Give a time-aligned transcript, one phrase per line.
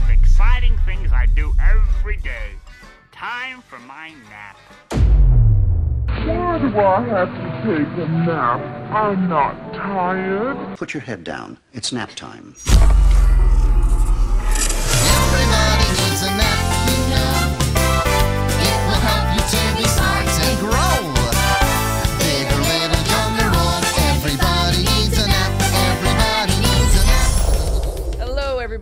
[0.00, 2.52] most exciting things I do every day.
[3.12, 4.56] Time for my nap.
[6.26, 8.60] Why do I have to take a nap?
[8.92, 10.76] I'm not tired.
[10.76, 11.58] Put your head down.
[11.72, 12.54] It's nap time.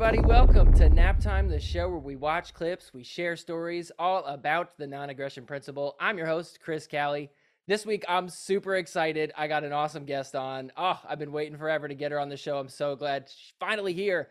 [0.08, 0.26] Everybody.
[0.26, 4.70] Welcome to Nap Time, the show where we watch clips, we share stories all about
[4.78, 5.96] the non aggression principle.
[6.00, 7.28] I'm your host, Chris Callie.
[7.66, 9.32] This week, I'm super excited.
[9.36, 10.72] I got an awesome guest on.
[10.78, 12.56] Oh, I've been waiting forever to get her on the show.
[12.56, 14.28] I'm so glad she's finally here.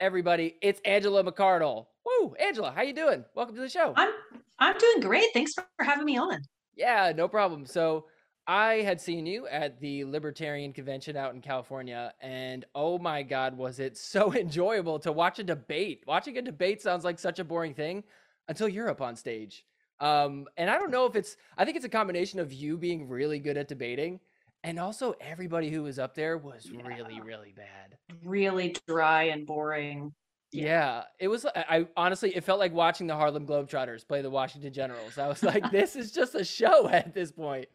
[0.00, 1.86] Everybody, it's Angela McArdle.
[2.04, 3.24] Woo, Angela, how you doing?
[3.36, 3.94] Welcome to the show.
[3.96, 4.10] I'm
[4.58, 5.26] I'm doing great.
[5.32, 6.40] Thanks for having me on.
[6.74, 7.66] Yeah, no problem.
[7.66, 8.06] So
[8.46, 13.56] I had seen you at the Libertarian Convention out in California, and oh my God,
[13.56, 16.04] was it so enjoyable to watch a debate?
[16.06, 18.04] Watching a debate sounds like such a boring thing
[18.48, 19.64] until you're up on stage.
[20.00, 23.08] Um, and I don't know if it's, I think it's a combination of you being
[23.08, 24.20] really good at debating,
[24.62, 27.96] and also everybody who was up there was really, really bad.
[28.24, 30.12] Really dry and boring.
[30.52, 30.64] Yeah.
[30.64, 31.02] Yeah.
[31.18, 31.46] it was.
[31.46, 35.18] I- honestly, it felt like watching the Harlem Globetrotters play the Washington Generals.
[35.18, 37.66] I was like, this is just a show at this point,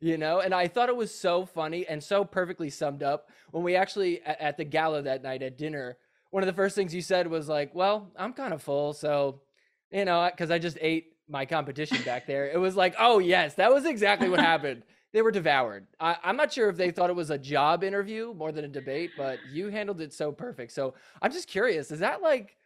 [0.00, 0.40] you know.
[0.40, 4.22] And I thought it was so funny and so perfectly summed up when we actually
[4.22, 5.98] at, at the gala that night at dinner.
[6.30, 9.42] One of the first things you said was like, "Well, I'm kind of full, so
[9.90, 13.54] you know, because I just ate my competition back there." It was like, "Oh yes,
[13.54, 15.86] that was exactly what happened." They were devoured.
[15.98, 18.68] I, I'm not sure if they thought it was a job interview more than a
[18.68, 20.72] debate, but you handled it so perfect.
[20.72, 22.56] So I'm just curious, is that like,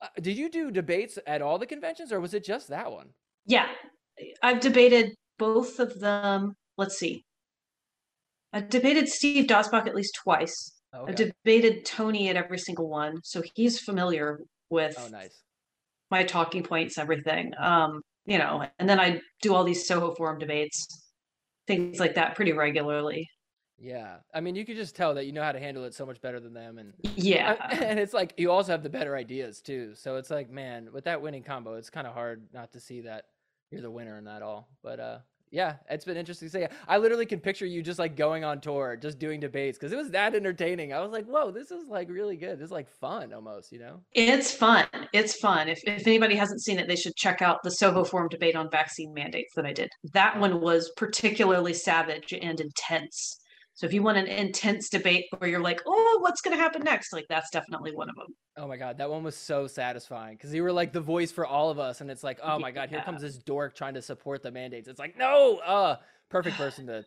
[0.00, 3.08] uh, did you do debates at all the conventions or was it just that one?
[3.46, 3.66] Yeah.
[4.42, 6.54] I've debated both of them.
[6.78, 7.24] Let's see.
[8.52, 10.74] I've debated Steve Dasbach at least twice.
[10.94, 11.12] Okay.
[11.44, 13.20] debated Tony at every single one.
[13.22, 14.40] So he's familiar
[14.70, 15.42] with Oh, nice.
[16.10, 17.52] my talking points, everything.
[17.60, 20.86] Um, you know, and then I do all these Soho forum debates,
[21.66, 23.28] things like that pretty regularly.
[23.78, 24.18] Yeah.
[24.34, 26.20] I mean, you could just tell that you know how to handle it so much
[26.20, 26.78] better than them.
[26.78, 27.54] And, Yeah.
[27.70, 29.94] and it's like, you also have the better ideas too.
[29.94, 33.02] So it's like, man, with that winning combo, it's kind of hard not to see
[33.02, 33.26] that
[33.70, 34.68] you're the winner in that all.
[34.82, 35.18] But, uh,
[35.50, 36.68] yeah, it's been interesting to say.
[36.86, 39.96] I literally can picture you just like going on tour, just doing debates because it
[39.96, 40.92] was that entertaining.
[40.92, 42.58] I was like, whoa, this is like really good.
[42.58, 44.00] This is like fun almost, you know?
[44.12, 44.86] It's fun.
[45.12, 45.68] It's fun.
[45.68, 48.70] If, if anybody hasn't seen it, they should check out the Soho Forum debate on
[48.70, 49.90] vaccine mandates that I did.
[50.12, 53.40] That one was particularly savage and intense.
[53.78, 56.82] So if you want an intense debate where you're like, oh, what's going to happen
[56.82, 57.12] next?
[57.12, 58.26] Like that's definitely one of them.
[58.56, 61.46] Oh my god, that one was so satisfying because you were like the voice for
[61.46, 63.04] all of us, and it's like, oh my god, here Yeah.
[63.04, 64.88] comes this dork trying to support the mandates.
[64.88, 67.04] It's like, no, uh, perfect person to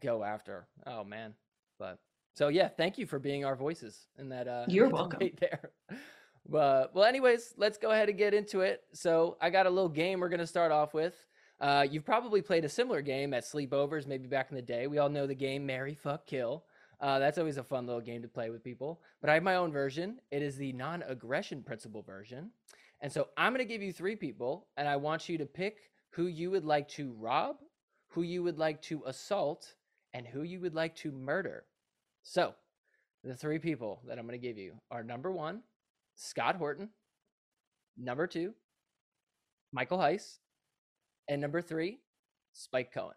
[0.00, 0.66] go after.
[0.86, 1.34] Oh man,
[1.78, 1.98] but
[2.34, 4.48] so yeah, thank you for being our voices in that.
[4.48, 5.28] Uh, You're welcome.
[5.38, 5.72] There.
[6.48, 8.80] But well, anyways, let's go ahead and get into it.
[8.94, 11.14] So I got a little game we're gonna start off with.
[11.60, 14.86] Uh, you've probably played a similar game at sleepovers, maybe back in the day.
[14.86, 16.64] We all know the game Marry, Fuck, Kill.
[17.00, 19.00] Uh, that's always a fun little game to play with people.
[19.20, 20.18] But I have my own version.
[20.30, 22.50] It is the non aggression principle version.
[23.00, 25.90] And so I'm going to give you three people, and I want you to pick
[26.10, 27.56] who you would like to rob,
[28.08, 29.74] who you would like to assault,
[30.14, 31.64] and who you would like to murder.
[32.22, 32.54] So
[33.22, 35.62] the three people that I'm going to give you are number one,
[36.14, 36.88] Scott Horton,
[37.98, 38.54] number two,
[39.72, 40.38] Michael Heise,
[41.28, 41.98] and number three,
[42.52, 43.14] Spike Cohen.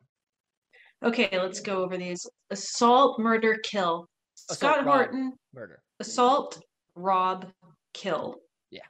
[1.03, 2.25] Okay, let's go over these.
[2.49, 4.07] Assault, murder, kill.
[4.49, 4.95] Assault, Scott rob.
[4.95, 5.79] Horton, Murder.
[5.99, 6.59] assault,
[6.95, 7.47] rob,
[7.93, 8.35] kill.
[8.71, 8.81] Yeah.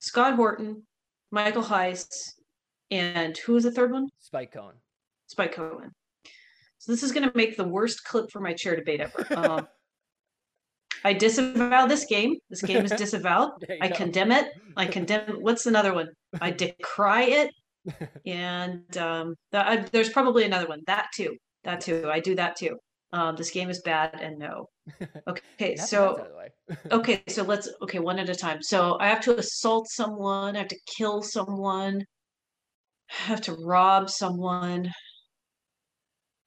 [0.00, 0.82] Scott Horton,
[1.30, 2.08] Michael Heise,
[2.90, 4.08] and who was the third one?
[4.20, 4.74] Spike Cohen.
[5.26, 5.90] Spike Cohen.
[6.78, 9.26] So this is going to make the worst clip for my chair debate ever.
[9.36, 9.66] Um,
[11.04, 12.34] I disavow this game.
[12.50, 13.50] This game is disavowed.
[13.80, 13.94] I go.
[13.94, 14.46] condemn it.
[14.76, 15.36] I condemn.
[15.40, 16.08] What's another one?
[16.40, 17.50] I decry it.
[18.26, 20.82] And um, that, I, there's probably another one.
[20.86, 21.36] That too.
[21.64, 22.08] That too.
[22.10, 22.78] I do that too.
[23.12, 24.68] Um, this game is bad and no.
[25.28, 26.76] Okay, so nuts out of the way.
[26.92, 28.62] okay, so let's okay one at a time.
[28.62, 30.54] So I have to assault someone.
[30.54, 32.04] I have to kill someone.
[33.10, 34.90] I have to rob someone.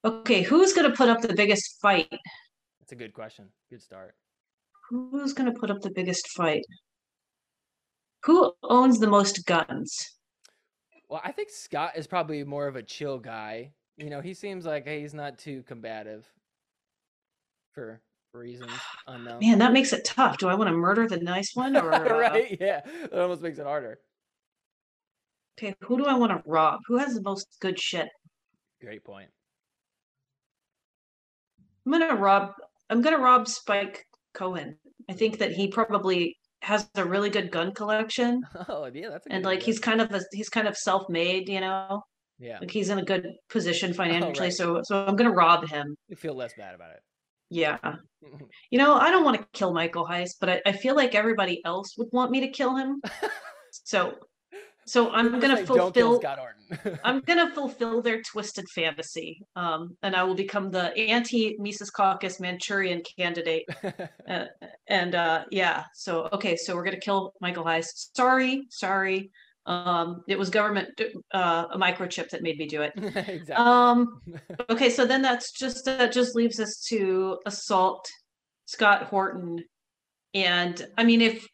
[0.04, 2.08] Okay, who's gonna put up the biggest fight?
[2.80, 3.48] That's a good question.
[3.68, 4.14] Good start.
[4.88, 6.64] Who's gonna put up the biggest fight?
[8.24, 10.19] Who owns the most guns?
[11.10, 13.72] Well, I think Scott is probably more of a chill guy.
[13.96, 16.24] You know, he seems like he's not too combative
[17.74, 18.00] for
[18.32, 18.70] reasons
[19.08, 19.40] unknown.
[19.40, 20.38] Man, that makes it tough.
[20.38, 22.56] Do I want to murder the nice one or uh, right?
[22.60, 23.98] Yeah, that almost makes it harder.
[25.58, 26.78] okay, who do I want to rob?
[26.86, 28.08] Who has the most good shit?
[28.80, 29.28] Great point.
[31.84, 32.52] I'm gonna rob
[32.88, 34.78] I'm gonna rob Spike Cohen.
[35.08, 39.32] I think that he probably has a really good gun collection, Oh yeah, that's a
[39.32, 39.66] and like idea.
[39.66, 42.02] he's kind of a he's kind of self-made, you know.
[42.38, 42.58] yeah.
[42.60, 44.52] Like he's in a good position financially, right.
[44.52, 45.96] so so I'm gonna rob him.
[46.08, 47.00] You feel less bad about it.
[47.50, 47.78] Yeah.
[48.70, 51.62] You know, I don't want to kill Michael Heise, but I, I feel like everybody
[51.64, 53.00] else would want me to kill him.
[53.70, 54.14] So
[54.86, 56.22] so I'm gonna say, fulfill.
[57.04, 59.42] I'm gonna fulfill their twisted fantasy.
[59.56, 63.66] Um, and I will become the anti Mises Caucus Manchurian candidate.
[64.28, 64.44] Uh,
[64.86, 68.10] and uh, yeah, so okay, so we're gonna kill Michael Heise.
[68.14, 69.32] Sorry, sorry.
[69.66, 71.00] Um, it was government
[71.32, 72.92] uh, a microchip that made me do it.
[72.96, 73.54] exactly.
[73.54, 74.20] Um,
[74.68, 78.08] okay, so then that's just that just leaves us to assault
[78.66, 79.64] Scott Horton.
[80.32, 81.46] And I mean, if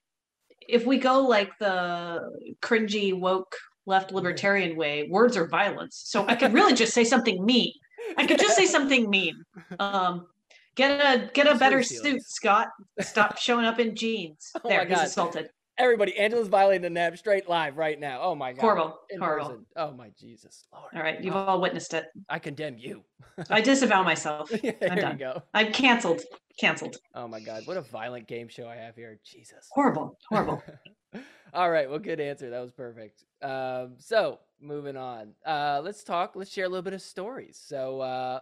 [0.68, 3.54] if we go like the cringy woke
[3.86, 6.02] left libertarian way, words are violence.
[6.04, 7.72] So I could really just say something mean.
[8.16, 9.42] I could just say something mean.
[9.78, 10.26] Um,
[10.74, 12.22] get a get a better suit.
[12.22, 12.68] Scott.
[13.00, 14.52] Stop showing up in jeans.
[14.64, 15.06] Oh there, my he's God.
[15.06, 15.50] assaulted.
[15.78, 18.20] Everybody, Angela's violating the nap straight live right now.
[18.23, 18.61] Oh my god.
[18.62, 19.49] Horrible, In horrible.
[19.50, 19.67] person.
[19.76, 20.84] Oh my Jesus Lord.
[20.94, 22.06] All right, you've Oh, all witnessed it.
[22.31, 23.05] I condemn you.
[23.50, 24.49] I disavow myself.
[24.62, 25.19] there you done.
[25.19, 25.43] go.
[25.52, 26.23] I'm canceled.
[26.58, 26.96] Canceled.
[27.14, 29.19] Oh my god, what a violent game show I have here.
[29.23, 29.69] Jesus.
[29.70, 30.17] Horrible.
[30.31, 30.62] Horrible.
[31.55, 32.49] All right, well, good answer.
[32.50, 33.25] That was perfect.
[33.43, 36.32] Um, so moving on, uh, let's talk.
[36.37, 37.61] Let's share a little bit of stories.
[37.62, 38.40] So, uh,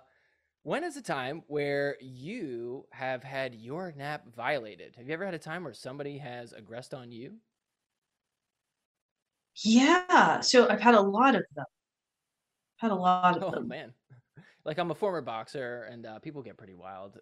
[0.64, 4.96] when is a time where you have had your nap violated?
[4.96, 7.34] Have you ever had a time where somebody has aggressed on you?
[9.64, 11.64] Yeah, so I've had a lot of them.
[12.76, 13.50] Had a lot of them.
[13.52, 13.68] Oh them.
[13.68, 13.92] man,
[14.64, 17.18] like I'm a former boxer, and uh, people get pretty wild.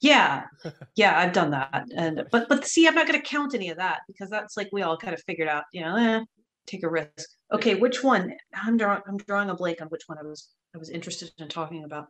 [0.00, 0.44] Yeah,
[0.96, 3.76] yeah, I've done that, and but but see, I'm not going to count any of
[3.78, 6.24] that because that's like we all kind of figured out, you know, eh,
[6.66, 7.28] take a risk.
[7.52, 8.32] Okay, which one?
[8.54, 9.02] I'm drawing.
[9.06, 12.06] I'm drawing a blank on which one I was I was interested in talking about.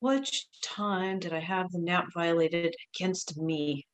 [0.00, 3.86] Which time did I have the nap violated against me?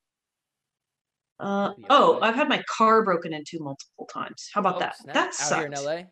[1.38, 2.20] Uh oh.
[2.20, 4.48] I've had my car broken into multiple times.
[4.54, 4.96] How about Oh, that?
[4.96, 5.14] snap.
[5.14, 6.02] That out here in LA.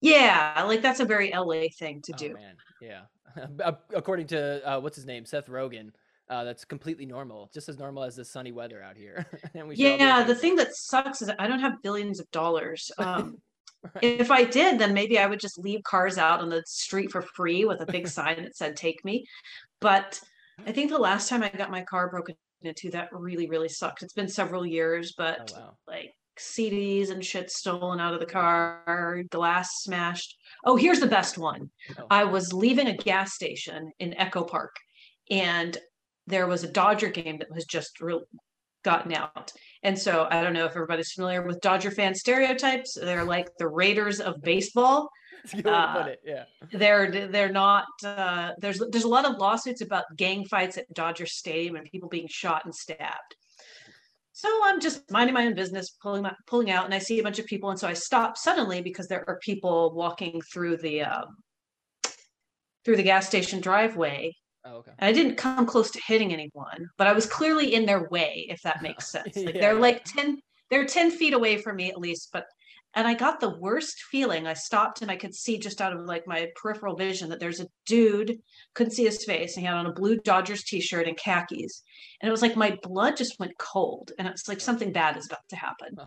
[0.00, 2.34] Yeah, like that's a very LA thing to Oh do.
[2.34, 3.02] man, yeah.
[3.94, 5.90] According to uh, what's his name, Seth Rogen,
[6.30, 9.26] uh, that's completely normal, just as normal as the sunny weather out here.
[9.54, 12.90] and we should Yeah, the thing that sucks is I don't have billions of dollars.
[12.98, 13.36] Um,
[13.94, 14.04] Right.
[14.04, 17.22] if I did, then maybe I would just leave cars out on the street for
[17.22, 19.24] free with a big sign that said "Take me."
[19.80, 20.20] But
[20.66, 24.02] I think the last time I got my car broken into, that really, really sucked.
[24.02, 25.78] It's been several years, but Oh wow.
[25.86, 30.36] like CDs and shit stolen out of the car, glass smashed.
[30.64, 31.70] Oh, here's the best one.
[31.98, 32.06] Oh.
[32.10, 34.74] I was leaving a gas station in Echo Park,
[35.30, 35.78] and
[36.30, 38.22] there was a Dodger game that was just real
[38.82, 39.52] gotten out.
[39.82, 42.94] And so I don't know if everybody's familiar with Dodger fan stereotypes.
[42.94, 45.10] They're like the Raiders of baseball.
[45.42, 46.20] That's a good way to uh, put it.
[46.24, 46.44] Yeah.
[46.72, 47.86] They're they're not.
[48.04, 52.08] Uh, there's there's a lot of lawsuits about gang fights at Dodger Stadium and people
[52.08, 53.36] being shot and stabbed.
[54.32, 57.22] So I'm just minding my own business, pulling my, pulling out, and I see a
[57.22, 61.02] bunch of people, and so I stop suddenly because there are people walking through the
[61.02, 61.36] um,
[62.84, 64.34] through the gas station driveway.
[64.70, 64.92] Oh okay.
[64.98, 68.46] And I didn't come close to hitting anyone, but I was clearly in their way,
[68.48, 69.36] if that makes sense.
[69.36, 70.40] Like Yeah, they're like 10,
[70.70, 72.44] they're 10 feet away from me at least, but
[72.94, 74.48] and I got the worst feeling.
[74.48, 77.60] I stopped and I could see just out of like my peripheral vision that there's
[77.60, 78.40] a dude,
[78.74, 81.82] couldn't see his face, and he had on a blue Dodgers t-shirt and khakis.
[82.20, 84.10] And it was like my blood just went cold.
[84.18, 85.94] And it's like something bad is about to happen.
[85.98, 86.06] Oh.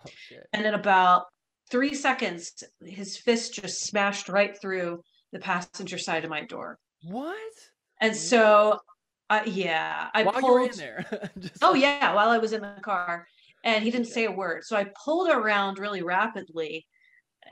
[0.52, 1.24] And in about
[1.70, 2.52] three seconds,
[2.84, 5.00] his fist just smashed right through
[5.32, 6.78] the passenger side of my door.
[7.02, 7.52] What?
[8.04, 8.78] And so,
[9.30, 10.70] uh, yeah, I While pulled.
[10.72, 11.30] in there.
[11.62, 13.26] Oh yeah, while I was in the car,
[13.64, 14.64] and he didn't say a word.
[14.64, 16.86] So I pulled around really rapidly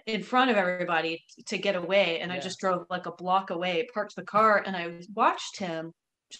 [0.06, 3.86] in front of everybody to get away, and I just drove like a block away,
[3.94, 5.92] parked the car, and I watched him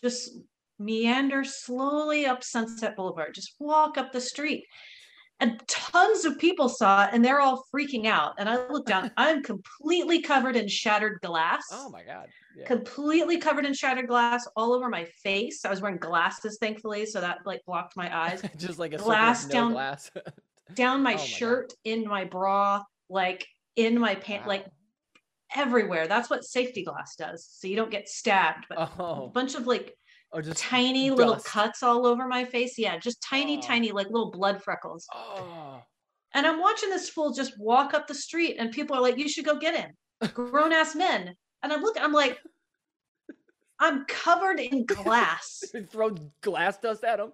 [0.02, 0.30] just
[0.78, 4.64] meander slowly up Sunset Boulevard, just walk up the street.
[5.42, 8.34] And tons of people saw it, and they're all freaking out.
[8.38, 12.28] And I look down, I'm completely covered in shattered glass Oh my god.
[12.56, 12.66] Yeah.
[12.66, 15.64] completely covered in shattered glass all over my face.
[15.64, 18.40] I was wearing glasses, thankfully, so that like blocked my eyes.
[18.56, 20.10] Just like a glass no down- glass.
[20.74, 21.26] Down my Oh my God.
[21.26, 23.46] shirt, in my bra, like
[23.76, 24.64] in my pant, like
[25.54, 26.06] everywhere.
[26.06, 28.66] That's what safety glass does, so you don't get stabbed.
[28.68, 29.94] But a Oh, bunch of like
[30.32, 32.78] oh, just tiny little cuts all over my face.
[32.78, 33.60] Yeah, just tiny, Oh.
[33.60, 35.06] tiny, like little blood freckles.
[35.14, 35.82] Oh,
[36.34, 39.28] And I'm watching this fool just walk up the street, and people are like, "You
[39.28, 39.90] should go get him."
[40.34, 42.02] Grown ass men, and I'm looking.
[42.02, 42.38] I'm like.
[43.80, 45.60] I'm covered in glass.
[45.90, 46.10] throw
[46.40, 47.32] glass dust at him.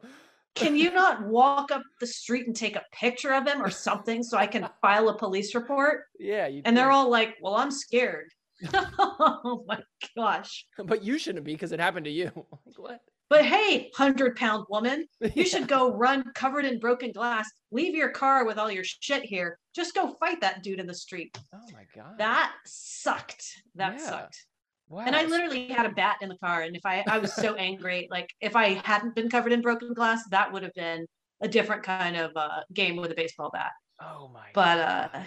[0.55, 4.23] can you not walk up the street and take a picture of him or something
[4.23, 6.05] so I can file a police report?
[6.19, 6.63] Yeah, you.
[6.65, 8.31] And they're all like, well, I'm scared.
[8.75, 9.81] oh my
[10.17, 10.65] gosh.
[10.85, 12.31] But you shouldn't be because it happened to you.
[12.67, 13.01] Like what?
[13.31, 17.47] But hey, hundred pound woman, you should go run covered in broken glass.
[17.71, 19.59] Leave your car with all your shit here.
[19.77, 21.37] Just go fight that dude in the street.
[21.55, 22.15] Oh my god.
[22.19, 23.45] That sucked.
[23.75, 24.09] That Yeah.
[24.11, 24.47] sucked.
[24.89, 25.05] wow.
[25.07, 26.63] And I literally had a bat in the car.
[26.63, 29.93] And if I, I was so angry, like if I hadn't been covered in broken
[29.93, 31.07] glass, that would have been
[31.43, 33.73] a different kind of uh, game with a baseball bat.
[34.01, 34.47] Oh my.
[34.55, 35.27] But uh, God.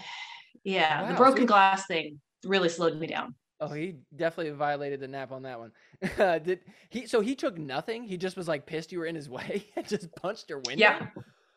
[0.64, 3.36] yeah, Wow, the broken you- glass thing really slowed me down.
[3.60, 5.72] Oh, he definitely violated the nap on that one.
[6.18, 7.06] Uh, Did he?
[7.06, 8.04] So he took nothing.
[8.04, 10.82] He just was like pissed you were in his way and just punched your window.
[10.82, 11.08] Yeah.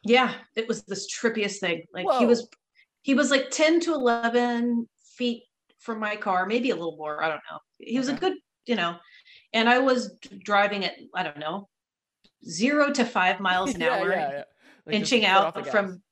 [0.05, 0.35] Yeah.
[0.55, 1.83] It was this trippiest thing.
[1.95, 2.47] Like he was,
[3.00, 4.87] he was like 10 to 11
[5.17, 5.45] feet
[5.79, 7.23] from my car, maybe a little more.
[7.23, 7.59] I don't know.
[7.79, 8.35] He was a good,
[8.67, 8.97] you know,
[9.55, 11.69] and I was driving at, I don't know,
[12.47, 14.11] zero to five miles an yeah, hour.
[14.11, 14.43] yeah, yeah.
[14.87, 16.03] Like, inching out from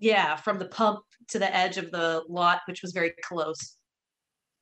[0.00, 3.76] yeah from the pump to the edge of the lot which was very close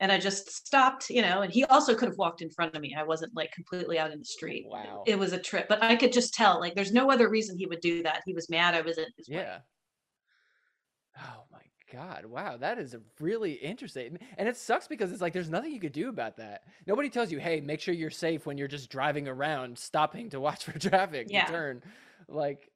[0.05, 2.83] and i just stopped you know and he also could have walked in front of
[2.83, 5.07] me i wasn't like completely out in the street Wow.
[5.07, 7.67] it was a trip but i could just tell like there's no other reason he
[7.67, 9.63] would do that he was mad i was in his way Yeah.
[11.19, 12.27] Oh my god!
[12.27, 15.93] Wow, that is really interesting, and it sucks because it's like there's nothing you could
[15.93, 16.65] do about that.
[16.87, 20.41] Nobody tells you, "Hey, make sure you're safe when you're just driving around, stopping to
[20.41, 21.35] watch for traffic, Yeah.
[21.35, 21.83] to turn."
[22.29, 22.71] Like,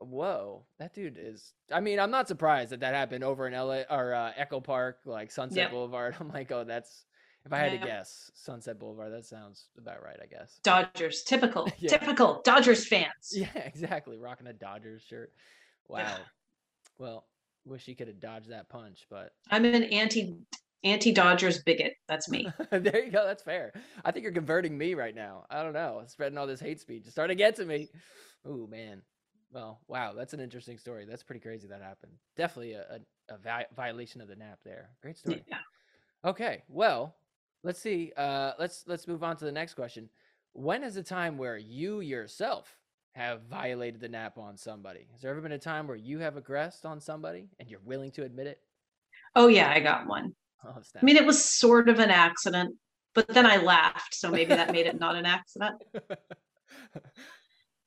[0.00, 1.52] whoa, that dude is.
[1.72, 4.98] I mean, I'm not surprised that that happened over in LA or uh, Echo Park,
[5.04, 5.70] like Sunset Yep.
[5.70, 6.16] Boulevard.
[6.20, 7.04] I'm like, oh, that's.
[7.46, 9.12] If I had to guess, Sunset Boulevard.
[9.14, 10.58] That sounds about right, I guess.
[10.62, 11.88] dodgers typical Yeah.
[11.88, 14.18] typical dodgers fans Yeah, exactly.
[14.18, 15.32] Rocking a Dodgers shirt.
[15.88, 16.00] Wow.
[16.00, 16.18] Yeah.
[16.98, 17.24] Well,
[17.64, 20.36] wish he could have dodged that punch, but i'm an anti
[20.84, 23.24] anti dodgers bigot that's me there you go.
[23.24, 23.72] That's fair.
[24.04, 25.44] I think you're converting me right now.
[25.50, 26.02] I don't know.
[26.08, 27.02] Spreading all this hate speech.
[27.04, 27.88] It's starting to get to me.
[28.46, 29.00] Ooh, man.
[29.52, 30.12] Well, wow.
[30.12, 31.04] That's an interesting story.
[31.04, 32.12] That's pretty crazy that happened.
[32.36, 34.90] Definitely a, a, a vi- violation of the nap there.
[35.02, 35.42] Great story.
[35.48, 35.58] yeah
[36.24, 36.62] Okay.
[36.68, 37.14] Well,
[37.62, 38.12] let's see.
[38.16, 40.08] Uh, let's let's move on to the next question.
[40.52, 42.76] When is a time where you yourself
[43.12, 45.06] have violated the nap on somebody?
[45.12, 48.10] Has there ever been a time where you have aggressed on somebody and you're willing
[48.12, 48.60] to admit it?
[49.36, 52.76] oh yeah i got one Oh, i mean it was sort of an accident
[53.14, 55.80] but then i laughed so maybe that made it not an accident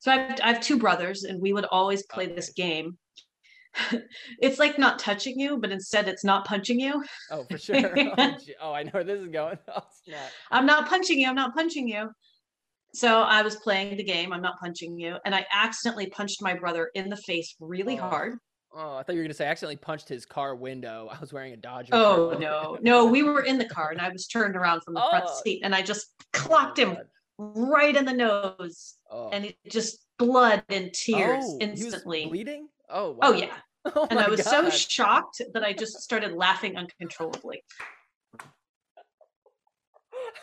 [0.04, 2.98] So I have, I have two brothers, and we would always play this game.
[4.38, 7.02] it's like not touching you, but instead it's not punching you.
[7.30, 7.96] oh, for sure.
[8.18, 9.56] Oh, oh, I know where this is going.
[9.74, 10.30] Oh, snap.
[10.50, 11.26] I'm not punching you.
[11.26, 12.10] I'm not punching you.
[12.92, 14.30] So I was playing the game.
[14.34, 18.02] I'm not punching you, and I accidentally punched my brother in the face really Oh,
[18.02, 18.34] hard.
[18.76, 21.08] Oh, I thought you were gonna say I accidentally punched his car window.
[21.10, 21.94] I was wearing a Dodger.
[21.94, 25.06] Oh, no, no, we were in the car, and I was turned around from the
[25.08, 25.40] front Oh.
[25.42, 27.06] seat, and I just clocked him God.
[27.38, 29.28] Right in the nose, Oh.
[29.30, 32.26] and it just blood and tears Oh, he instantly.
[32.26, 32.68] bleeding.
[32.88, 33.18] Oh, oh wow.
[33.22, 33.54] Oh yeah.
[33.94, 37.62] Oh, and I was so shocked that I just started laughing uncontrollably.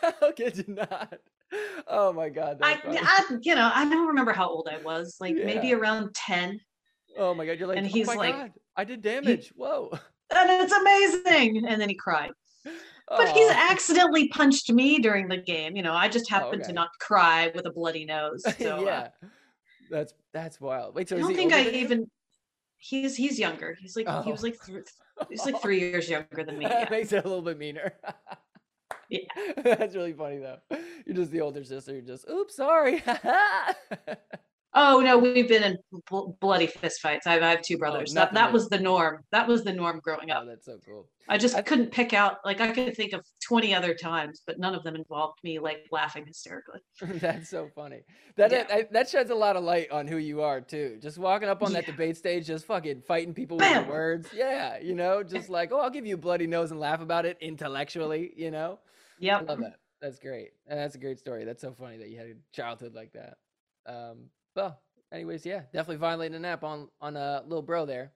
[0.00, 1.14] How could you not?
[1.88, 2.58] Oh my god.
[2.62, 2.78] I.
[2.84, 6.60] I, you know, I don't remember how old I was, like maybe around 10.
[7.18, 7.58] oh my god.
[7.58, 9.52] You're like, and oh he's my like- god, I did damage.
[9.56, 9.90] Whoa.
[10.34, 11.66] And it's amazing.
[11.66, 12.30] And then he cried.
[13.08, 15.76] But he's accidentally punched me during the game.
[15.76, 16.68] You know, I just happened okay.
[16.68, 18.42] to not cry with a bloody nose.
[18.58, 19.08] So uh, yeah.
[19.90, 20.94] That's that's wild.
[20.94, 21.70] Wait, so I don't think I you?
[21.72, 22.10] even.
[22.78, 23.76] He's he's younger.
[23.80, 24.46] He's like he was Oh.
[24.46, 24.84] like th-
[25.28, 26.64] he's like three years younger than me.
[26.68, 26.90] that Yeah.
[26.90, 27.92] makes it a little bit meaner.
[29.10, 29.20] Yeah.
[29.62, 30.58] That's really funny though.
[31.06, 31.92] You're just the older sister.
[31.92, 33.02] You're just, oops, sorry.
[34.74, 35.76] Oh no, we've been in
[36.10, 37.26] bl- bloody fistfights.
[37.26, 38.14] I, I have two brothers.
[38.14, 39.22] that that was the norm.
[39.30, 40.44] That was the norm growing up.
[40.44, 41.08] oh, that's so cool.
[41.28, 44.58] I just I- couldn't pick out like I could think of 20 other times, but
[44.58, 46.80] none of them involved me like laughing hysterically.
[47.20, 48.00] That's so funny.
[48.36, 48.66] That Yeah.
[48.70, 50.98] I, that sheds a lot of light on who you are too.
[51.02, 51.92] Just walking up on that Yeah.
[51.92, 54.28] debate stage, just fucking fighting people with your words.
[54.34, 57.26] Yeah, you know, just like, oh, I'll give you a bloody nose and laugh about
[57.26, 58.32] it intellectually.
[58.36, 58.78] You know,
[59.18, 59.38] Yeah.
[59.38, 59.76] I love that.
[60.00, 61.44] That's great, and that's a great story.
[61.44, 63.36] That's so funny that you had a childhood like that.
[63.86, 64.80] Um, well,
[65.12, 68.12] anyways, yeah, definitely violating a nap on on a little bro there.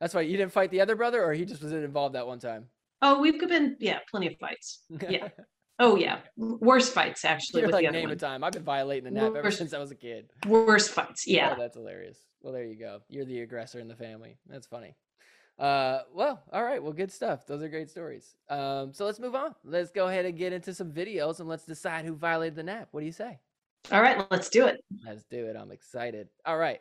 [0.00, 2.38] That's why you didn't fight the other brother, or he just wasn't involved that one
[2.38, 2.66] time.
[3.02, 4.80] Oh, we've been yeah, plenty of fights.
[5.08, 5.28] Yeah.
[5.82, 8.44] Oh yeah, worst fights actually You're with like the other name a time.
[8.44, 10.28] I've been violating the nap ever since I was a kid.
[10.46, 11.26] Worst fights.
[11.26, 11.54] Yeah.
[11.56, 12.18] Oh, that's hilarious.
[12.42, 13.00] Well, there you go.
[13.08, 14.36] You're the aggressor in the family.
[14.46, 14.94] That's funny.
[15.58, 16.82] Uh, well, all right.
[16.82, 17.46] Well, good stuff.
[17.46, 18.34] Those are great stories.
[18.50, 19.54] Um, so let's move on.
[19.64, 22.88] Let's go ahead and get into some videos and let's decide who violated the nap.
[22.90, 23.38] What do you say?
[23.92, 24.84] All right, let's do it.
[25.04, 25.56] Let's do it.
[25.56, 26.28] I'm excited.
[26.46, 26.78] All right.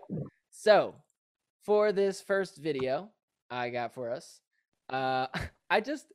[0.51, 0.95] So
[1.65, 3.09] for this first video
[3.49, 4.41] I got for us,
[4.89, 5.27] uh,
[5.69, 6.05] I just,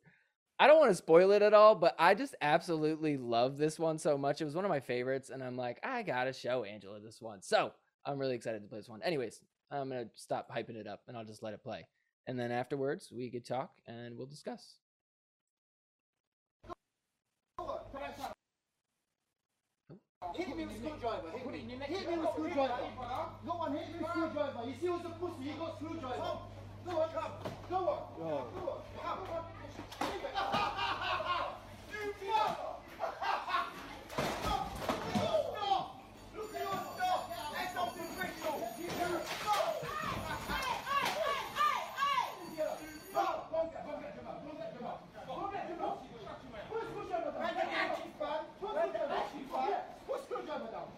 [0.58, 3.98] I don't want to spoil it at all, but I just absolutely love this one
[3.98, 4.40] so much.
[4.40, 7.42] It was one of my favorites, and I'm like, I gotta show Angela this one.
[7.42, 7.72] So
[8.06, 9.02] I'm really excited to play this one.
[9.02, 11.86] Anyways, I'm gonna stop hyping it up and I'll just let it play.
[12.26, 14.76] And then afterwards, we could talk and we'll discuss.
[20.34, 21.30] Hit me with screwdriver.
[21.30, 21.58] Hit me.
[21.86, 22.78] Hit me with screwdriver.
[23.46, 24.60] Go on, hit me with screwdriver.
[24.66, 25.44] You see what's a pussy?
[25.44, 26.38] You got screwdriver.
[26.84, 27.32] Go on, come.
[27.70, 28.00] Go on.
[28.18, 28.82] Go on.
[31.94, 32.82] You fuck.
[34.42, 34.64] Stop.
[35.54, 35.84] Stop.
[36.34, 37.20] Look at your stuff.
[37.54, 38.56] That's not professional.
[39.38, 39.70] Stop.
[43.10, 43.50] Stop.
[43.50, 44.36] Go get- go get Jamal.
[44.44, 44.98] Go get Jamal.
[45.26, 45.94] Go get Jamal.
[46.68, 47.42] Put a screwdriver down.
[48.60, 49.30] Put a screwdriver down.
[50.06, 50.88] Put a screwdriver down.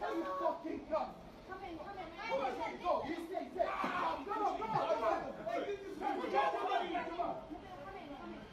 [0.00, 1.10] Tell you fucking cunt.
[1.44, 2.92] Come on, go.
[3.06, 3.68] You stay there.
[3.68, 5.18] Come on, come on, come on.
[5.44, 6.14] Hey, get this man.
[6.24, 6.82] Get Jamal.
[6.90, 7.34] Get Jamal.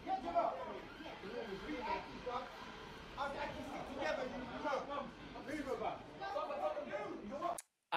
[0.06, 0.52] Get Jamal.
[3.18, 4.26] I can stick together.
[4.32, 5.04] You know.
[5.48, 5.98] Leave her back.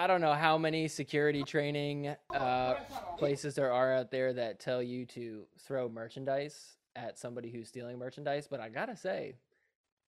[0.04, 2.75] I don't know how many security training uh,
[3.16, 7.99] places there are out there that tell you to throw merchandise at somebody who's stealing
[7.99, 9.37] merchandise, but I gotta say,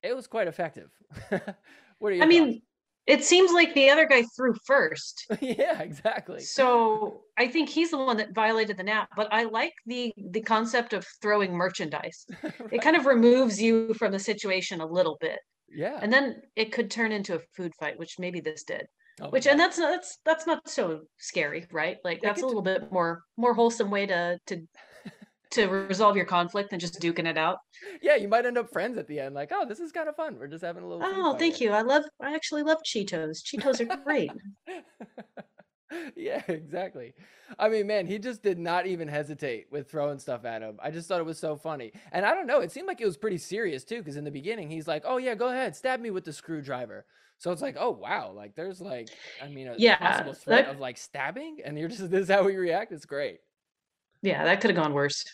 [0.03, 0.91] it was quite effective.
[1.31, 2.61] what are your I mean,
[3.07, 5.33] it seems like the other guy threw first.
[5.41, 6.41] yeah, exactly.
[6.41, 9.09] So I think he's the one that violated the nap.
[9.17, 12.27] But I like the the concept of throwing merchandise.
[12.71, 15.39] It kind of removes you from the situation a little bit,
[15.75, 15.99] yeah.
[16.03, 18.87] and then it could turn into a food fight, which maybe this did.
[19.21, 21.97] Oh Which and that's that's that's not so scary, right?
[22.05, 24.63] Like that's a little bit more more wholesome way to to
[25.53, 27.59] to resolve your conflict than just duking it out.
[28.03, 29.35] yeah, you might end up friends at the end.
[29.35, 30.37] Like, oh, this is kind of fun.
[30.39, 31.03] We're just having a little.
[31.03, 31.77] Oh, thank here." you.
[31.77, 33.43] I love I actually love Cheetos.
[33.43, 34.31] Cheetos are great.
[36.17, 37.15] yeah, exactly.
[37.59, 40.79] I mean, man, he just did not even hesitate with throwing stuff at him.
[40.83, 41.93] I just thought it was so funny.
[42.13, 44.31] And I don't know, it seemed like it was pretty serious too, because in the
[44.31, 47.07] beginning he's like, "Oh yeah, go ahead, stab me with the screwdriver."
[47.39, 49.09] So it's like, "Oh wow, like there's like,
[49.43, 52.31] I mean, a Yeah, possible threat that- of like stabbing," and you're just this is
[52.31, 52.93] how we react.
[52.93, 53.41] It's great.
[54.23, 55.25] Yeah, that could have gone worse.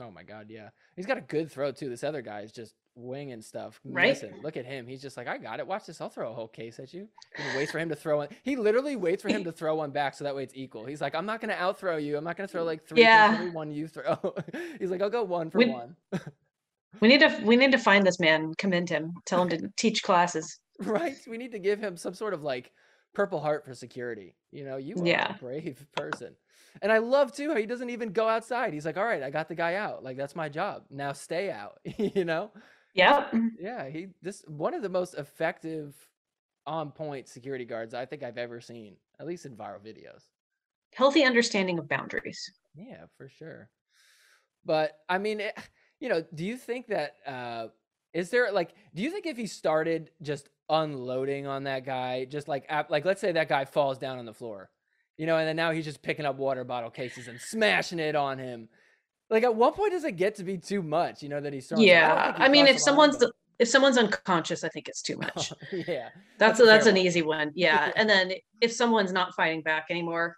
[0.00, 1.90] Oh my god, yeah, he's got a good throw too.
[1.90, 3.80] This other guy is just winging stuff.
[3.84, 4.08] Right?
[4.08, 4.34] Missing.
[4.42, 4.86] Look at him.
[4.86, 5.66] He's just like, I got it.
[5.66, 6.00] Watch this.
[6.00, 7.08] I'll throw a whole case at you.
[7.36, 8.28] And he waits for him to throw one.
[8.42, 10.84] He literally waits for him to throw one back so that way it's equal.
[10.84, 12.16] He's like, I'm not gonna out throw you.
[12.16, 13.32] I'm not gonna throw like three Yeah.
[13.34, 14.34] every one you throw.
[14.78, 15.96] he's like, I'll go one for We- one.
[17.00, 20.02] We need to we need to find this man, commend him, tell him to teach
[20.02, 20.58] classes.
[20.80, 21.16] right?
[21.26, 22.70] We need to give him some sort of like
[23.14, 24.36] purple heart for security.
[24.52, 25.34] You know, you are Yeah.
[25.34, 26.34] a brave person.
[26.82, 28.72] And I love too how he doesn't even go outside.
[28.72, 30.04] He's like, all right, I got the guy out.
[30.04, 30.84] Like that's my job.
[30.90, 31.78] Now stay out.
[31.98, 32.50] you know?
[32.94, 33.34] Yep.
[33.58, 35.94] Yeah, he this one of the most effective
[36.66, 40.24] on point security guards I think I've ever seen, at least in viral videos.
[40.94, 42.52] Healthy understanding of boundaries.
[42.74, 43.70] Yeah, for sure.
[44.64, 45.56] But I mean, it,
[46.00, 47.68] you know, do you think that uh
[48.12, 52.48] is there like do you think if he started just unloading on that guy, just
[52.48, 54.70] like like let's say that guy falls down on the floor,
[55.16, 58.16] you know, and then now he's just picking up water bottle cases and smashing it
[58.16, 58.68] on him.
[59.32, 61.66] Like at what point does it get to be too much, you know, that he's
[61.66, 61.90] throwing stuff?
[61.90, 62.34] I Yeah.
[62.36, 63.24] I mean if the someone's
[63.58, 65.52] if someone's unconscious, I think it's too much.
[65.72, 66.10] yeah.
[66.38, 67.50] That's That's a that's an easy one.
[67.54, 67.90] Yeah.
[67.96, 70.36] And then if someone's not fighting back anymore,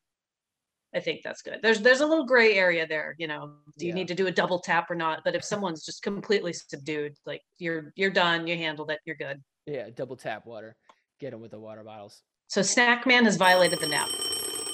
[0.94, 1.58] I think that's good.
[1.60, 3.54] There's there's a little gray area there, you know.
[3.78, 3.94] Do you Yeah.
[3.96, 5.22] need to do a double tap or not?
[5.24, 9.42] But if someone's just completely subdued, like you're you're done, you handled it, you're good.
[9.66, 10.76] Yeah, double tap water.
[11.18, 12.22] Get him with the water bottles.
[12.46, 14.08] So Snack Man has violated the nap.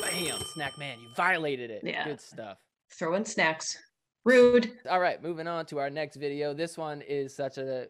[0.00, 1.82] Bam, snack man, you violated it.
[1.84, 2.04] Yeah.
[2.04, 2.58] Good stuff.
[2.98, 3.78] Throwing snacks.
[4.24, 4.72] Rude.
[4.88, 6.52] All right, moving on to our next video.
[6.52, 7.86] This one is such a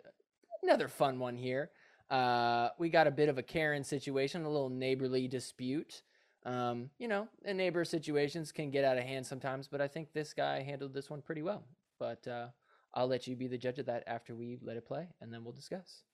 [0.62, 1.70] another fun one here.
[2.08, 6.02] Uh, we got a bit of a Karen situation, a little neighborly dispute.
[6.46, 10.12] Um, you know, and neighbor situations can get out of hand sometimes, but I think
[10.12, 11.64] this guy handled this one pretty well.
[11.98, 12.46] But uh,
[12.94, 15.42] I'll let you be the judge of that after we let it play, and then
[15.44, 16.04] we'll discuss.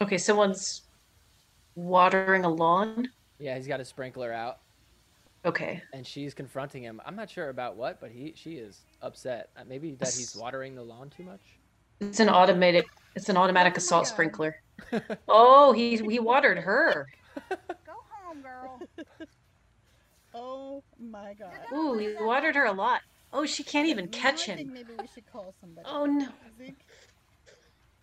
[0.00, 0.82] Okay, someone's
[1.74, 3.08] watering a lawn.
[3.38, 4.58] Yeah, he's got a sprinkler out,
[5.44, 5.82] Okay.
[5.92, 7.00] and she's confronting him.
[7.04, 9.50] I'm not sure about what, but he she is upset.
[9.56, 11.40] Uh, Maybe that he's watering the lawn too much.
[12.00, 14.56] It's an automated it's an automatic assault sprinkler.
[15.28, 17.08] Oh, he he watered her.
[17.48, 17.56] Go
[18.10, 18.80] home, girl.
[20.38, 21.54] Oh my god.
[21.72, 23.00] Ooh, he watered her a lot.
[23.32, 24.70] Oh, she can't even catch him.
[24.70, 25.86] maybe we should call somebody.
[25.90, 26.28] Oh no.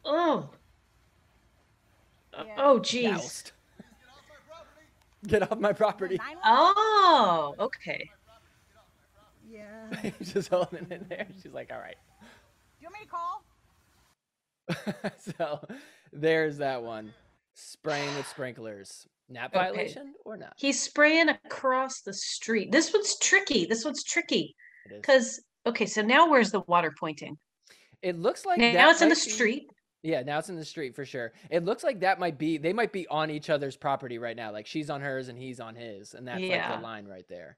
[0.04, 0.50] Oh.
[2.36, 2.44] Yeah.
[2.58, 3.52] Oh jeez.
[5.28, 6.20] Get off my property.
[6.44, 8.10] Oh, okay.
[9.50, 9.96] Yeah.
[10.20, 11.28] He's just holding it there.
[11.42, 11.96] She's like, all right.
[12.22, 12.28] Do
[12.82, 13.44] you want me to call?
[15.38, 15.60] so
[16.12, 17.14] there's that one.
[17.54, 19.08] Spraying with sprinklers.
[19.30, 19.64] Nap Okay.
[19.66, 20.52] violation or not?
[20.58, 22.70] He's spraying across the street.
[22.72, 23.66] This one's tricky.
[23.66, 24.54] This one's tricky.
[24.90, 25.02] It is.
[25.04, 27.38] Cause okay, so now where's the water pointing?
[28.02, 29.70] It looks like Now that it's in the might be- street.
[30.04, 31.32] Yeah, now it's in the street for sure.
[31.50, 34.52] It looks like that might be they might be on each other's property right now.
[34.52, 37.58] Like she's on hers and he's on his, and that's like the line right there.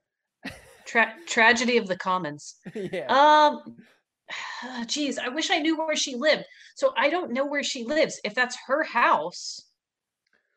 [0.85, 2.57] Tra- tragedy of the commons.
[2.75, 3.07] yeah.
[3.07, 3.77] Um,
[4.85, 6.43] geez, I wish I knew where she lived.
[6.75, 8.19] So I don't know where she lives.
[8.23, 9.59] If that's her house,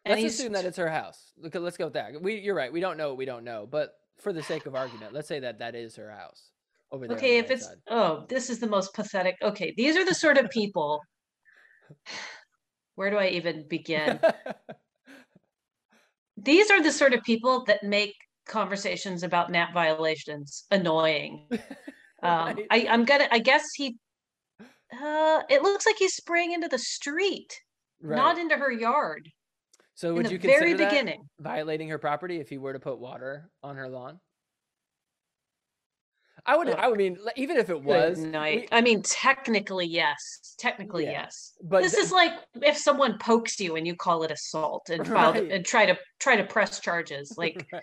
[0.07, 1.33] let's assume that it's her house.
[1.38, 2.20] Look, let's go with that.
[2.20, 2.72] We, you're right.
[2.72, 3.09] We don't know.
[3.09, 3.66] what We don't know.
[3.70, 6.51] But for the sake of argument, let's say that that is her house
[6.92, 7.16] over there.
[7.16, 7.38] okay.
[7.38, 7.77] If it's side.
[7.88, 9.37] oh, this is the most pathetic.
[9.42, 11.01] Okay, these are the sort of people.
[12.94, 14.20] Where do I even begin?
[16.37, 18.14] These are the sort of people that make
[18.46, 21.48] conversations about NAP violations annoying.
[22.20, 22.66] Um, Right.
[22.68, 23.29] I, I'm gonna.
[23.31, 23.96] I guess he.
[24.61, 27.57] Uh, it looks like he's spraying into the street,
[28.03, 29.29] not into her yard.
[29.94, 31.29] So in would the you consider very beginning.
[31.38, 34.18] violating her property if he were to put water on her lawn?
[36.49, 36.71] I would.
[36.71, 38.19] I would mean, even if it was.
[38.19, 38.63] night.
[38.63, 40.55] we- I mean, technically, yes.
[40.59, 41.53] Technically, Yeah, yes.
[41.63, 42.33] but this th- is like
[42.63, 45.53] if someone pokes you and you call it assault and file Right.
[45.53, 47.35] and try to try to press charges.
[47.39, 47.83] Like right.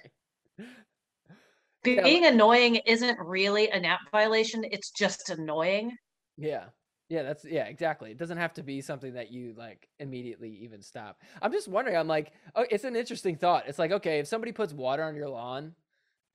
[1.84, 4.64] be- Yeah, being annoying isn't really a NAP violation.
[4.70, 5.96] It's just annoying.
[6.38, 6.66] Yeah.
[7.08, 8.10] Yeah, that's yeah, exactly.
[8.10, 11.22] It doesn't have to be something that you like immediately even stop.
[11.40, 13.66] I'm just wondering, I'm like, oh, it's an interesting thought.
[13.68, 15.76] It's like, okay, if somebody puts water on your lawn,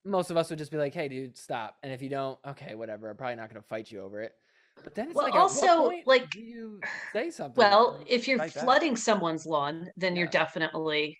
[0.04, 1.76] most of us would just be like, hey, dude, stop.
[1.82, 3.10] And if you don't, okay, whatever.
[3.10, 4.32] I'm probably not going to fight you over it.
[4.82, 6.80] But then it's Well, like, also, like- do you
[7.12, 7.54] say something?
[7.56, 8.50] Well, if you're back?
[8.50, 11.18] flooding someone's lawn, then you're definitely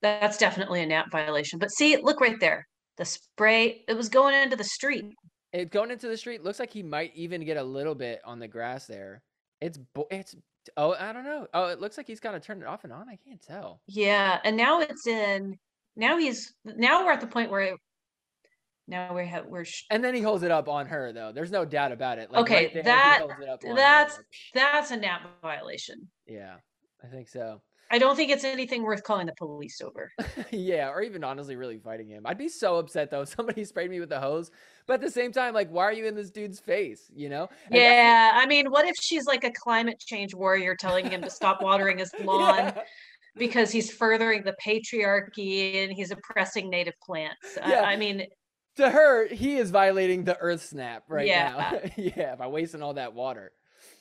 [0.00, 1.58] that's definitely a NAP violation.
[1.58, 2.66] But see, look right there.
[2.98, 5.04] The spray, it was going into the street.
[5.52, 8.38] it going into the street looks like he might even get a little bit on
[8.38, 9.22] the grass there.
[9.60, 9.78] It's
[10.10, 10.34] it's
[10.76, 11.46] oh, I don't know.
[11.54, 13.08] Oh, it looks like he's kind of turned it off and on.
[13.08, 13.80] I can't tell.
[13.86, 15.56] Yeah, and now it's in.
[15.96, 16.52] Now he's.
[16.64, 17.76] Now we're at the point where.
[18.92, 19.46] Now we have.
[19.46, 19.64] We're.
[19.64, 21.32] sh- And then he holds it up on her though.
[21.32, 22.30] There's no doubt about it.
[22.30, 24.20] Like, Okay, right there, that- holds it up on her, That's
[24.54, 26.08] that's a NAP violation.
[26.26, 26.56] yeah,
[27.02, 27.62] I think so.
[27.90, 30.10] I don't think it's anything worth calling the police over.
[30.50, 32.22] yeah, or even honestly really fighting him.
[32.26, 34.50] I'd be so upset though somebody sprayed me with a hose.
[34.86, 37.10] But at the same time, like, why are you in this dude's face?
[37.14, 37.48] You know?
[37.66, 41.20] And that's Yeah, I mean, what if she's like a climate change warrior telling him
[41.22, 42.82] to stop watering his lawn Yeah.
[43.36, 47.58] because he's furthering the patriarchy and he's oppressing native plants?
[47.62, 48.26] I- I, mean,
[48.76, 51.52] To her, he is violating the Earth snap right Yeah.
[51.72, 51.80] now.
[51.96, 53.52] yeah, by wasting all that water.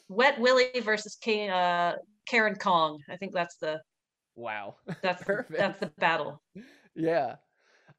[0.07, 2.99] Wet Willie versus King, uh, Karen Kong.
[3.09, 3.81] I think that's the
[4.35, 4.77] Wow.
[5.01, 5.59] that's Perfect.
[5.59, 6.41] that's the battle.
[6.95, 7.37] Yeah.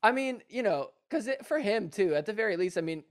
[0.03, 3.05] I mean, you know, because for him too, at the very least, I mean,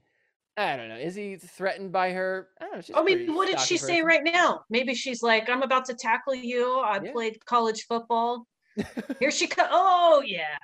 [0.56, 0.96] I don't know.
[0.98, 2.50] Is he threatened by her?
[2.60, 2.80] I don't know.
[2.82, 4.64] She's I mean, what did she stocky say right now?
[4.70, 6.80] Maybe she's like, "I'm about to tackle you.
[6.80, 7.12] I Yeah.
[7.12, 8.46] played college football.
[9.20, 9.68] Here she comes.
[9.72, 10.58] Oh yeah,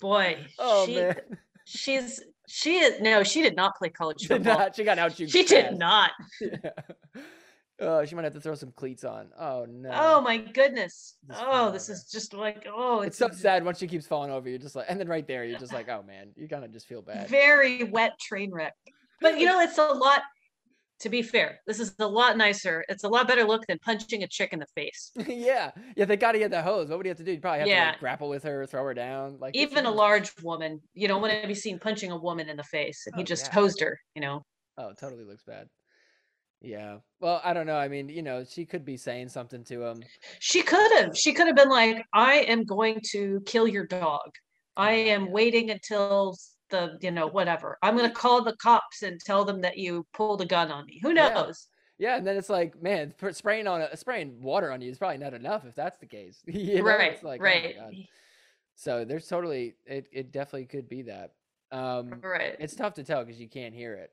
[0.00, 0.46] boy.
[0.58, 1.38] Oh she, man.
[1.66, 4.58] She's she is no, she did not play college football.
[4.58, 5.16] not, she got out.
[5.16, 6.10] She did not.
[6.40, 6.70] Yeah.
[7.80, 9.30] Oh, she might have to throw some cleats on.
[9.36, 9.90] Oh no.
[9.92, 11.16] Oh my goodness.
[11.26, 14.30] Just Oh, this is just like oh, It's it's, so sad once she keeps falling
[14.30, 14.48] over.
[14.48, 16.70] You're just like, and then right there, you're just like, oh man, you kind of
[16.70, 17.28] just feel bad.
[17.28, 18.74] very wet train wreck.
[19.20, 20.22] But you know, it's a lot.
[21.02, 22.84] To be fair, this is a lot nicer.
[22.88, 25.10] It's a lot better look than punching a chick in the face.
[25.26, 26.04] yeah, yeah.
[26.04, 26.88] They got to get the hose.
[26.88, 27.32] What would you have to do?
[27.32, 29.38] You probably have to like, grapple with her, throw her down.
[29.40, 32.56] Like Even a large woman, you don't want to be seen punching a woman in
[32.56, 33.54] the face, and he Oh, just yeah.
[33.54, 33.98] hosed her.
[34.14, 34.42] You know.
[34.78, 35.68] Oh, it totally looks bad.
[36.60, 36.98] Yeah.
[37.20, 37.76] Well, I don't know.
[37.76, 40.02] I mean, you know, she could be saying something to him.
[40.38, 41.16] She could have.
[41.18, 44.30] She could have been like, I am going to kill your dog.
[44.76, 46.36] I am waiting until
[46.72, 47.78] the, you know, whatever.
[47.82, 50.86] I'm going to call the cops and tell them that you pulled a gun on
[50.86, 50.98] me.
[51.02, 51.68] Who knows?
[51.98, 55.18] Yeah, and then it's like, man, spraying on a, spraying water on you is probably
[55.18, 56.40] not enough if that's the case.
[56.46, 56.82] you know?
[56.82, 57.22] right.
[57.22, 57.76] Like, oh right.
[57.76, 57.94] God.
[58.74, 60.08] So there's totally it.
[60.12, 61.34] It definitely could be that.
[61.70, 62.56] Um, Right.
[62.58, 64.10] it's tough to tell because you can't hear it,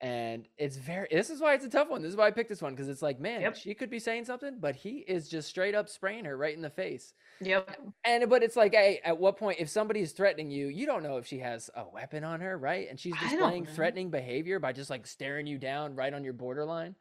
[0.00, 1.08] and it's very.
[1.10, 2.02] This is why it's a tough one.
[2.02, 3.56] This is why I picked this one because it's like, man, Yep.
[3.56, 6.62] she could be saying something, but he is just straight up spraying her right in
[6.62, 7.14] the face.
[7.40, 7.80] Yep.
[8.04, 11.02] And but it's like, hey, at what point, if somebody is threatening you, you don't
[11.02, 12.88] know if she has a weapon on her, right?
[12.90, 16.94] And she's displaying threatening behavior by just like staring you down right on your borderline.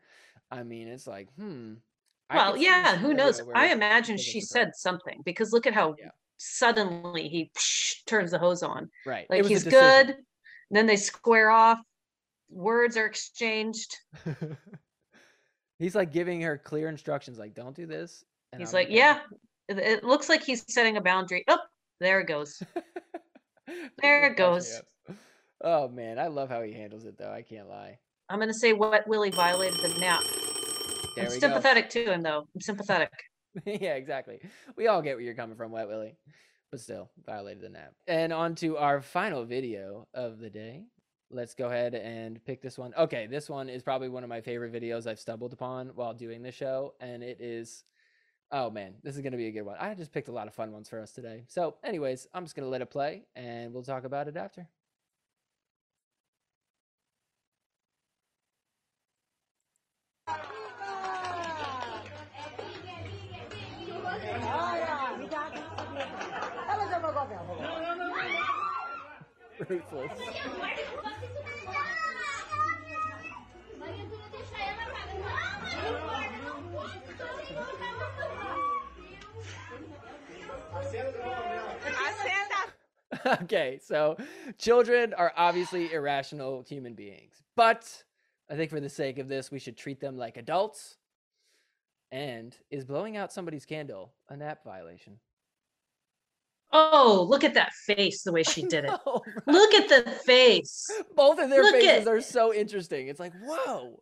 [0.51, 1.73] I mean, it's like, hmm.
[2.33, 3.41] Well, could see a yeah, who knows?
[3.55, 6.09] I imagine she said something because look at how Yeah.
[6.37, 7.51] suddenly he
[8.05, 8.89] turns the hose on.
[9.05, 9.25] right.
[9.29, 10.15] Like he's good.
[10.71, 11.79] Then they square off.
[12.49, 13.95] Words are exchanged.
[15.79, 18.23] he's like giving her clear instructions, like, don't do this.
[18.51, 19.19] and He's I'm like, yeah,
[19.67, 21.43] it, it looks like he's setting a boundary.
[21.47, 21.59] Oh,
[21.99, 22.61] there it goes.
[24.01, 24.81] There it goes.
[25.61, 27.31] Oh man, I love how he handles it though.
[27.31, 27.97] I can't lie.
[28.29, 30.23] I'm gonna say Wet Willie violated the nap.
[31.15, 31.47] There I'm we go.
[31.47, 32.47] sympathetic to him though.
[32.53, 33.11] I'm sympathetic.
[33.65, 34.39] yeah, exactly.
[34.75, 36.15] We all get where you're coming from, Wet Willie.
[36.71, 37.93] But still, violated the nap.
[38.07, 40.85] And on to our final video of the day
[41.29, 42.93] let's go ahead and pick this one.
[42.97, 46.41] Okay, this one is probably one of my favorite videos I've stumbled upon while doing
[46.41, 47.83] the show, and it is.
[48.49, 49.75] Oh man, this is going to be a good one.
[49.77, 51.43] I just picked a lot of fun ones for us today.
[51.49, 54.69] So, anyways, I'm just going to let it play and we'll talk about it after.
[69.67, 70.11] Ruthless.
[83.43, 84.15] okay, so
[84.57, 88.03] children are obviously irrational human beings, but
[88.49, 90.97] I think for the sake of this, we should treat them like adults.
[92.09, 95.19] And is blowing out somebody's candle a nap violation?
[96.71, 98.91] Oh, look at that face, the way she did it.
[99.05, 100.89] Oh, no, Look at the face.
[101.15, 103.07] Both of their Look faces at- are so interesting.
[103.07, 103.99] It's like, whoa.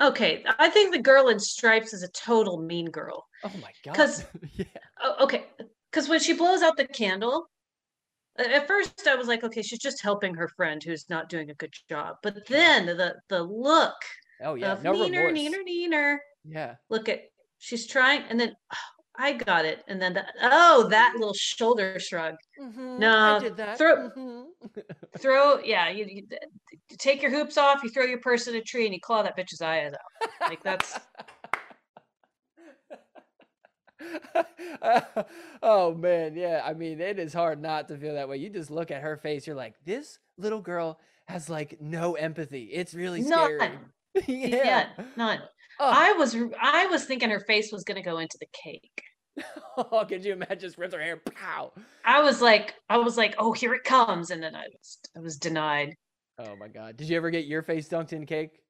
[0.00, 3.24] Okay, I think the girl in stripes is a total mean girl.
[3.44, 3.94] Oh my god.
[3.94, 4.24] 'Cause-
[4.56, 4.64] yeah.
[5.02, 5.46] Oh, okay,
[5.90, 7.46] because when she blows out the candle,
[8.38, 11.54] at first I was like, okay, she's just helping her friend who's not doing a
[11.54, 12.16] good job.
[12.22, 13.94] But then the the look
[14.42, 14.76] Oh yeah.
[14.82, 15.38] No neener, remorse.
[15.38, 16.16] neener, neener.
[16.44, 16.74] Yeah.
[16.90, 17.20] Look at
[17.58, 18.52] she's trying, and then
[19.18, 22.34] I got it, and then the, oh, that little shoulder shrug.
[22.60, 23.78] Mhm, No, I did that.
[23.78, 24.44] throw- mhm.
[25.18, 26.22] Throw, yeah, you, you
[26.98, 29.36] take your hoops off, you throw your purse in a tree, and you claw that
[29.36, 30.30] bitch's eyes out.
[30.40, 30.98] Like that's
[35.62, 36.62] oh man, yeah.
[36.64, 38.36] I mean, it is hard not to feel that way.
[38.36, 42.64] You just look at her face, you're like, this little girl has like no empathy.
[42.72, 43.58] It's really scary.
[43.58, 43.78] none.
[44.26, 44.48] yeah.
[44.96, 45.40] Yeah, none.
[45.78, 49.02] Oh, I was I was thinking her face was gonna go into the cake.
[49.76, 50.58] Oh, could you imagine?
[50.58, 51.16] Just ripped her hair.
[51.34, 51.72] Pow.
[52.04, 55.20] I was like, I was like, oh, here it comes, and then I was I
[55.20, 55.94] was denied.
[56.38, 56.96] Oh my god.
[56.96, 58.60] Did you ever get your face dunked in cake?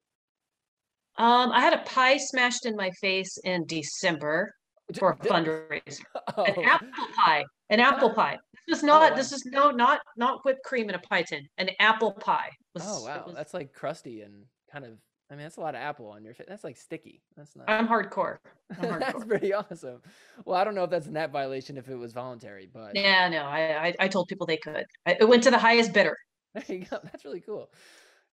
[1.17, 4.53] Um, I had a pie smashed in my face in December
[4.97, 6.01] for a fundraiser.
[6.37, 7.45] Oh, An apple pie.
[7.71, 8.37] An apple pie.
[8.67, 9.11] This was not.
[9.11, 9.17] wow.
[9.17, 11.47] This is no, not not whipped cream in a pie tin.
[11.57, 12.49] An apple pie.
[12.75, 13.23] Was, oh wow.
[13.25, 14.91] was- That's like crusty and kind of.
[15.29, 16.47] I mean, that's a lot of apple on your face.
[16.47, 17.21] That's like sticky.
[17.35, 17.67] That's not.
[17.67, 18.39] I'm hardcore.
[18.77, 20.01] I'm that's pretty awesome.
[20.45, 23.27] Well, I don't know if that's a net violation if it was voluntary, but yeah,
[23.29, 24.85] no, I, I I told people they could.
[25.05, 26.17] I, it went to the highest bidder.
[26.53, 26.99] There you go.
[27.03, 27.71] That's really cool.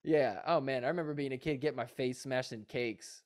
[0.02, 0.42] Yeah.
[0.46, 3.22] Oh man, I remember being a kid, get my face smashed in cakes,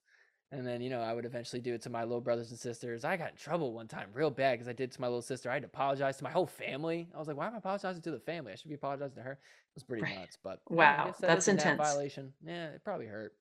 [0.53, 3.05] and then you know I would eventually do it to my little brothers and sisters.
[3.05, 5.23] I got in trouble one time real bad because I did it to my little
[5.23, 5.51] sister.
[5.51, 7.11] I had to apologize to my whole family.
[7.15, 8.53] I was like, why am I apologizing to the family?
[8.53, 9.33] I should be apologizing to her.
[9.35, 9.41] It
[9.77, 10.19] was pretty Right.
[10.21, 10.39] nuts.
[10.43, 11.77] But Wow, that that's intense.
[11.77, 12.35] Violation.
[12.45, 13.35] Yeah, it probably hurt.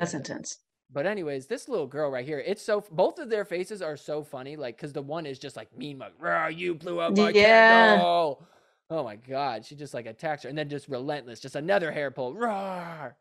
[0.00, 0.14] That's Yeah.
[0.14, 0.58] intense.
[0.90, 4.22] But anyways, this little girl right here, it's so both of their faces are so
[4.24, 4.56] funny.
[4.56, 7.32] Like, cause the one is just like mean, like, "Rah, you blew up my Yeah.
[7.32, 8.46] candle.
[8.90, 12.10] Oh my god, she just like attacks her, and then just relentless, just another hair
[12.12, 12.34] pull.
[12.34, 13.18] Roar.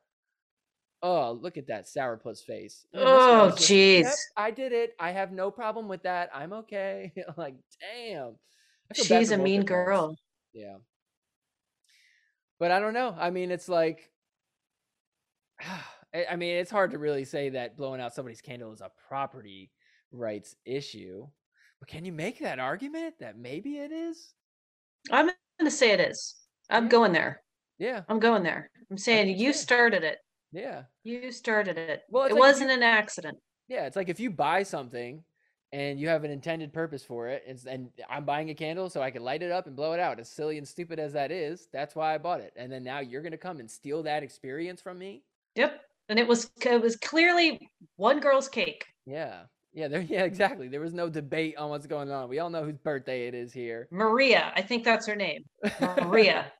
[1.01, 2.85] Oh, look at that sourpuss face.
[2.93, 4.17] And Oh, girl's just, "Yep, jeez.
[4.37, 4.95] I did it.
[4.99, 6.29] I have no problem with that.
[6.33, 7.13] I'm okay.
[7.37, 8.39] like, damn.
[8.91, 10.15] I feel bad She's a mean girl.
[10.53, 10.77] Yeah.
[12.59, 13.15] But I don't know.
[13.17, 14.11] I mean, it's like,
[16.29, 19.71] I mean, it's hard to really say that blowing out somebody's candle is a property
[20.11, 21.27] rights issue.
[21.79, 24.33] But can you make that argument that maybe it is?
[25.11, 26.35] I'm gonna say it is.
[26.69, 27.41] I'm going there.
[27.77, 28.01] Yeah.
[28.07, 28.69] I'm going there.
[28.89, 30.19] I'm saying you started it.
[30.51, 30.83] Yeah.
[31.03, 32.03] You started it.
[32.09, 33.37] Well, it like wasn't you- an accident.
[33.67, 33.85] Yeah.
[33.85, 35.23] It's like if you buy something
[35.73, 39.01] and you have an intended purpose for it, it's, and I'm buying a candle so
[39.01, 40.19] I can light it up and blow it out.
[40.19, 42.53] As silly and stupid as that is, that's why I bought it.
[42.55, 45.23] And then now you're going to come and steal that experience from me?
[45.55, 45.81] Yep.
[46.09, 48.85] And it was it was clearly one girl's cake.
[49.05, 49.43] Yeah.
[49.73, 50.69] Yeah, there yeah, exactly.
[50.69, 52.29] There was no debate on what's going on.
[52.29, 53.87] We all know whose birthday it is here.
[53.91, 54.53] Maria.
[54.55, 55.43] I think that's her name.
[55.81, 56.51] Maria.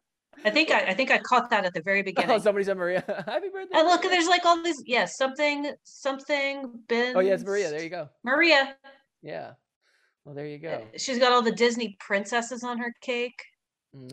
[0.44, 2.42] I think I, I think I caught that at the very Oh, beginning.
[2.42, 3.04] somebody said Maria.
[3.26, 3.78] Happy birthday.
[3.80, 4.10] And look, Maria.
[4.18, 4.84] there's like all these.
[4.86, 6.74] Yes, something, something.
[6.90, 7.16] Ben.
[7.16, 7.70] Oh, yeah, it's Maria.
[7.70, 8.10] There you go.
[8.26, 8.76] Maria.
[9.22, 9.52] Yeah.
[10.26, 10.88] Well, there you Uh, go.
[10.98, 13.40] She's got all the Disney princesses on her cake.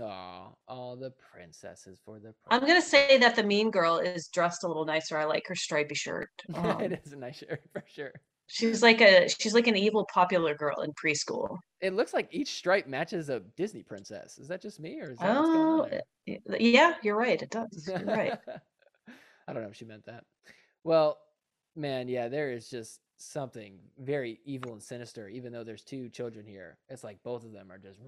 [0.01, 4.62] Aw, all the princesses for the I'm gonna say that the mean girl is dressed
[4.64, 5.18] a little nicer.
[5.18, 6.29] I like her stripy shirt.
[6.55, 8.12] Um, it is a nice shirt for sure.
[8.47, 11.57] she's like a she's like an evil popular girl in preschool.
[11.81, 14.38] It looks like each stripe matches a Disney princess.
[14.38, 16.03] Is that just me or is that what's going Oh, there?
[16.27, 17.40] y- yeah, you're right.
[17.42, 17.88] It does.
[17.88, 18.38] You're right.
[19.49, 20.25] I don't know if she meant that.
[20.85, 21.18] Well,
[21.75, 26.47] man, yeah, there is just something very evil and sinister, even though there's two children
[26.47, 26.79] here.
[26.88, 27.99] It's like both of them are just.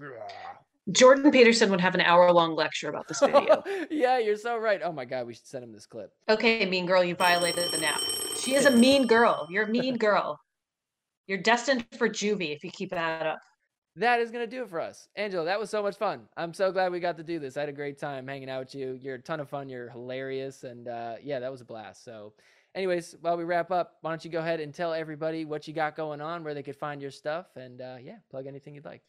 [0.91, 3.63] Jordan Peterson would have an hour long lecture about this video.
[3.89, 4.81] yeah, you're so right.
[4.83, 6.11] Oh my God, we should send him this clip.
[6.29, 7.99] okay, mean girl, you violated the nap.
[8.39, 9.47] She is a mean girl.
[9.49, 10.39] You're a mean girl.
[11.27, 13.39] You're destined for juvie if you keep that up.
[13.95, 15.07] That is going to do it for us.
[15.15, 16.27] Angela, that was so much fun.
[16.35, 17.55] I'm so glad we got to do this.
[17.55, 18.99] I had a great time hanging out with you.
[19.01, 19.69] You're a ton of fun.
[19.69, 20.65] You're hilarious.
[20.65, 22.03] And uh, yeah, that was a blast.
[22.03, 22.33] So,
[22.75, 25.73] anyways, while we wrap up, why don't you go ahead and tell everybody what you
[25.73, 28.85] got going on, where they could find your stuff, and uh, yeah, plug anything you'd
[28.85, 29.01] like.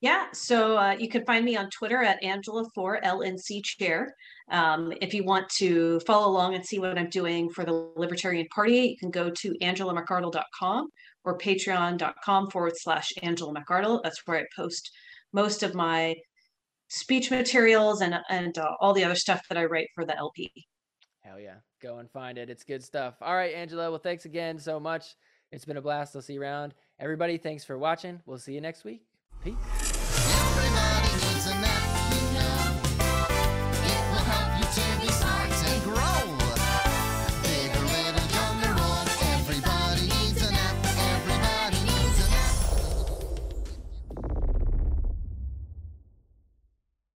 [0.00, 4.14] Yeah, so uh, you can find me on Twitter at Angela4LNC Chair.
[4.50, 8.46] Um, if you want to follow along and see what I'm doing for the Libertarian
[8.54, 10.88] Party, you can go to angelamcardle.com
[11.24, 14.00] or patreon.com forward slash Angela McArdle.
[14.02, 14.90] That's where I post
[15.32, 16.14] most of my
[16.88, 20.52] speech materials and and uh, all the other stuff that I write for the LP.
[21.22, 21.56] Hell yeah.
[21.82, 22.50] Go and find it.
[22.50, 23.14] It's good stuff.
[23.20, 23.90] All right, Angela.
[23.90, 25.14] Well, thanks again so much.
[25.50, 26.14] It's been a blast.
[26.14, 26.74] I'll see you around.
[26.98, 28.20] Everybody, thanks for watching.
[28.26, 29.02] We'll see you next week.
[29.42, 29.83] Peace.